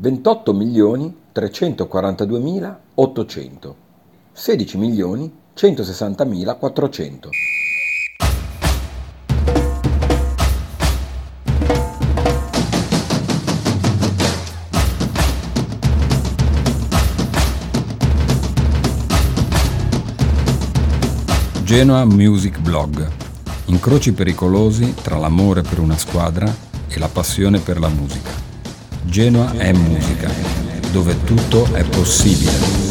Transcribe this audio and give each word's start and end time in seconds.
28 0.00 0.52
milioni 0.52 1.12
342 1.32 2.38
mila 2.38 2.80
800, 2.94 3.76
16 4.32 4.78
milioni 4.78 5.28
160 5.54 6.24
mila 6.24 6.54
400. 6.54 7.30
Genoa 21.64 22.04
Music 22.04 22.60
Blog. 22.60 23.10
Incroci 23.64 24.12
pericolosi 24.12 24.94
tra 24.94 25.16
l'amore 25.16 25.62
per 25.62 25.80
una 25.80 25.98
squadra 25.98 26.46
e 26.86 26.98
la 27.00 27.08
passione 27.08 27.58
per 27.58 27.80
la 27.80 27.88
musica. 27.88 28.47
Genoa 29.04 29.56
è 29.56 29.72
musica, 29.72 30.30
dove 30.92 31.16
tutto 31.24 31.72
è 31.72 31.82
possibile. 31.84 32.87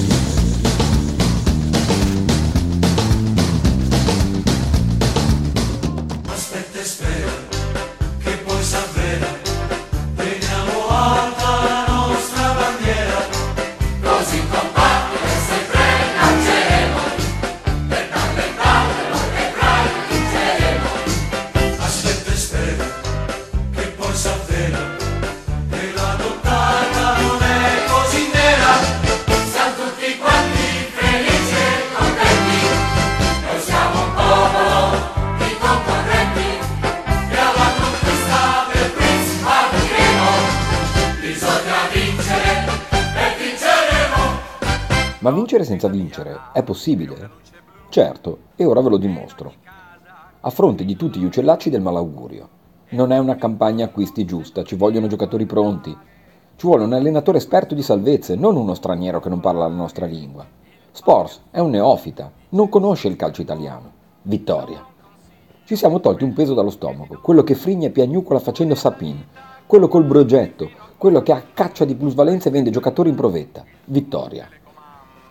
Ma 45.28 45.34
vincere 45.34 45.66
senza 45.66 45.90
vincere 45.90 46.40
è 46.54 46.64
possibile? 46.64 47.30
Certo, 47.90 48.38
e 48.56 48.64
ora 48.64 48.80
ve 48.80 48.88
lo 48.88 48.96
dimostro. 48.96 49.52
A 50.40 50.50
fronte 50.50 50.86
di 50.86 50.96
tutti 50.96 51.20
gli 51.20 51.26
uccellacci 51.26 51.70
del 51.70 51.82
malaugurio. 51.82 52.48
Non 52.92 53.12
è 53.12 53.18
una 53.18 53.36
campagna 53.36 53.84
acquisti 53.84 54.24
giusta, 54.24 54.64
ci 54.64 54.76
vogliono 54.76 55.08
giocatori 55.08 55.46
pronti. 55.46 55.92
Ci 56.56 56.66
vuole 56.66 56.86
un 56.86 56.94
allenatore 56.94 57.40
esperto 57.40 57.76
di 57.76 57.82
salvezze, 57.82 58.36
non 58.38 58.56
uno 58.56 58.74
straniero 58.74 59.20
che 59.20 59.28
non 59.28 59.42
parla 59.42 59.68
la 59.68 59.76
nostra 59.76 60.06
lingua. 60.06 60.46
Spors 60.94 61.42
è 61.52 61.60
un 61.60 61.72
neofita, 61.72 62.32
non 62.52 62.70
conosce 62.70 63.10
il 63.10 63.18
calcio 63.18 63.42
italiano. 63.42 63.92
Vittoria. 64.22 64.82
Ci 65.66 65.76
siamo 65.76 66.00
tolti 66.00 66.24
un 66.24 66.32
peso 66.32 66.54
dallo 66.54 66.70
stomaco, 66.70 67.20
quello 67.22 67.44
che 67.44 67.54
frigna 67.54 67.88
e 67.88 67.92
piagnucola 67.92 68.40
facendo 68.40 68.76
sapin, 68.76 69.22
quello 69.66 69.90
col 69.90 70.06
progetto, 70.06 70.70
quello 70.98 71.22
che 71.22 71.34
a 71.34 71.44
caccia 71.54 71.84
di 71.84 71.96
plusvalenza 71.96 72.50
vende 72.50 72.70
giocatori 72.70 73.10
in 73.10 73.16
provetta. 73.16 73.66
Vittoria. 73.84 74.48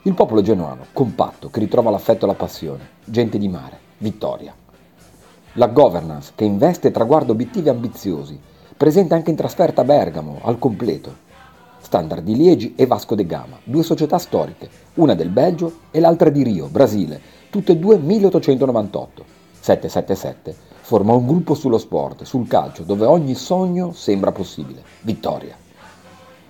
Il 0.06 0.14
popolo 0.14 0.40
genuano, 0.40 0.84
compatto, 0.92 1.50
che 1.50 1.58
ritrova 1.58 1.90
l'affetto 1.90 2.26
e 2.26 2.28
la 2.28 2.34
passione, 2.34 2.90
gente 3.04 3.38
di 3.38 3.48
mare, 3.48 3.76
vittoria. 3.98 4.54
La 5.54 5.66
governance, 5.66 6.30
che 6.36 6.44
investe 6.44 6.86
e 6.86 6.90
traguarda 6.92 7.32
obiettivi 7.32 7.68
ambiziosi, 7.68 8.38
presente 8.76 9.14
anche 9.14 9.30
in 9.30 9.36
trasferta 9.36 9.80
a 9.80 9.84
Bergamo, 9.84 10.38
al 10.42 10.60
completo. 10.60 11.12
Standard 11.80 12.22
di 12.22 12.36
Liegi 12.36 12.74
e 12.76 12.86
Vasco 12.86 13.16
de 13.16 13.26
Gama, 13.26 13.58
due 13.64 13.82
società 13.82 14.18
storiche, 14.18 14.70
una 14.94 15.14
del 15.14 15.30
Belgio 15.30 15.78
e 15.90 15.98
l'altra 15.98 16.30
di 16.30 16.44
Rio, 16.44 16.68
Brasile, 16.68 17.20
tutte 17.50 17.72
e 17.72 17.76
due 17.76 17.98
1898. 17.98 19.24
777 19.58 20.56
forma 20.82 21.14
un 21.14 21.26
gruppo 21.26 21.54
sullo 21.54 21.78
sport, 21.78 22.22
sul 22.22 22.46
calcio, 22.46 22.84
dove 22.84 23.06
ogni 23.06 23.34
sogno 23.34 23.90
sembra 23.90 24.30
possibile. 24.30 24.84
Vittoria. 25.00 25.56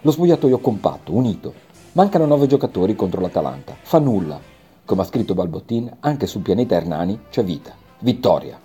Lo 0.03 0.11
spogliatoio 0.11 0.59
compatto, 0.59 1.15
unito, 1.15 1.65
Mancano 1.97 2.27
nove 2.27 2.47
giocatori 2.47 2.95
contro 2.95 3.23
l'Atalanta. 3.23 3.75
Fa 3.81 3.99
nulla. 3.99 4.39
Come 4.85 5.01
ha 5.01 5.05
scritto 5.07 5.33
Balbottin, 5.33 5.97
anche 6.01 6.27
sul 6.27 6.43
pianeta 6.43 6.75
Hernani 6.75 7.21
c'è 7.31 7.43
vita. 7.43 7.73
Vittoria. 8.01 8.61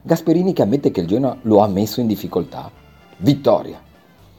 Gasperini 0.00 0.52
che 0.52 0.62
ammette 0.62 0.92
che 0.92 1.00
il 1.00 1.08
Genoa 1.08 1.36
lo 1.42 1.58
ha 1.58 1.66
messo 1.66 2.00
in 2.00 2.06
difficoltà. 2.06 2.70
Vittoria. 3.16 3.80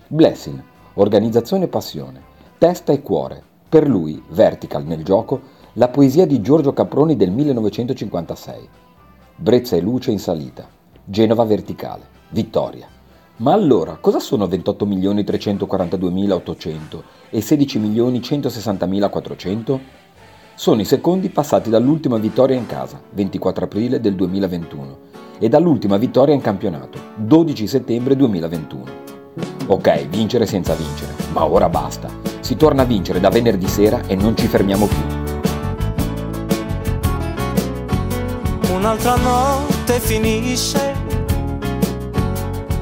Blessing. 0.07 0.63
Organizzazione 0.93 1.65
e 1.65 1.67
passione. 1.67 2.21
Testa 2.57 2.93
e 2.93 3.01
cuore. 3.01 3.43
Per 3.67 3.85
lui, 3.85 4.23
vertical 4.29 4.85
nel 4.85 5.03
gioco, 5.03 5.41
la 5.73 5.89
poesia 5.89 6.25
di 6.25 6.39
Giorgio 6.39 6.71
Caproni 6.71 7.17
del 7.17 7.31
1956. 7.31 8.69
Brezza 9.35 9.75
e 9.75 9.81
luce 9.81 10.11
in 10.11 10.19
salita. 10.19 10.69
Genova 11.03 11.43
verticale. 11.43 12.07
Vittoria. 12.29 12.87
Ma 13.41 13.53
allora, 13.53 13.97
cosa 13.99 14.19
sono 14.19 14.45
28.342.800 14.45 17.01
e 17.31 17.39
16.160.400? 17.39 19.79
Sono 20.53 20.81
i 20.81 20.85
secondi 20.85 21.29
passati 21.29 21.71
dall'ultima 21.71 22.17
vittoria 22.17 22.55
in 22.55 22.67
casa, 22.67 23.01
24 23.09 23.65
aprile 23.65 23.99
del 23.99 24.13
2021, 24.13 24.99
e 25.39 25.49
dall'ultima 25.49 25.97
vittoria 25.97 26.35
in 26.35 26.41
campionato, 26.41 26.99
12 27.15 27.65
settembre 27.65 28.15
2021. 28.15 28.83
Ok, 29.65 30.07
vincere 30.09 30.45
senza 30.45 30.75
vincere, 30.75 31.15
ma 31.33 31.43
ora 31.43 31.67
basta. 31.67 32.09
Si 32.41 32.55
torna 32.55 32.83
a 32.83 32.85
vincere 32.85 33.19
da 33.19 33.29
venerdì 33.29 33.67
sera 33.67 34.05
e 34.05 34.15
non 34.15 34.37
ci 34.37 34.45
fermiamo 34.45 34.85
più. 34.85 35.01
Un'altra 38.75 39.15
notte 39.15 39.99
finisce 39.99 41.00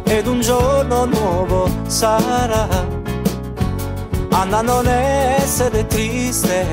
ed 0.10 0.26
un 0.26 0.42
giorno 0.42 1.06
nuovo 1.06 1.70
sarà. 1.86 2.68
Anna 4.32 4.62
non 4.62 4.88
essere 4.88 5.86
triste, 5.86 6.66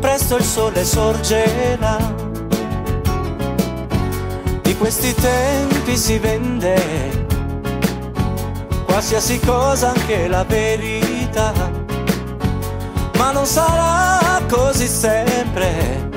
presto 0.00 0.36
il 0.36 0.42
sole 0.42 0.84
sorgerà. 0.84 1.98
Di 4.62 4.76
questi 4.76 5.14
tempi 5.14 5.96
si 5.96 6.18
vende 6.18 7.26
qualsiasi 8.86 9.38
cosa, 9.40 9.90
anche 9.90 10.28
la 10.28 10.44
verità. 10.44 11.52
Ma 13.18 13.32
non 13.32 13.44
sarà 13.44 14.40
così 14.48 14.86
sempre, 14.86 16.08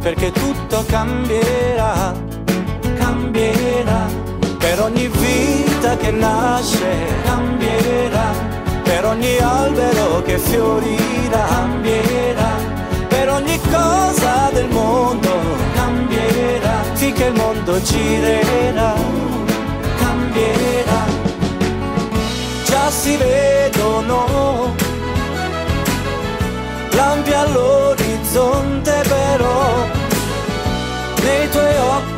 perché 0.00 0.32
tutto 0.32 0.82
cambierà, 0.86 2.14
cambierà 2.96 4.27
per 4.58 4.82
ogni 4.82 5.08
vita 5.08 5.96
che 5.96 6.10
nasce 6.10 7.06
cambierà, 7.24 8.32
per 8.82 9.06
ogni 9.06 9.38
albero 9.38 10.22
che 10.22 10.38
fiorirà 10.38 11.46
cambierà, 11.48 12.52
per 13.08 13.30
ogni 13.30 13.60
cosa 13.70 14.50
del 14.52 14.68
mondo 14.68 15.30
cambierà, 15.74 16.82
finché 16.94 17.24
il 17.24 17.34
mondo 17.34 17.80
girerà, 17.82 18.94
cambierà. 19.98 21.06
Già 22.64 22.90
si 22.90 23.16
vedono 23.16 24.74
lampi 26.90 27.32
all'orizzonte 27.32 29.02
però 29.06 29.86
nei 31.22 31.48
tuoi 31.50 31.76
occhi 31.76 32.17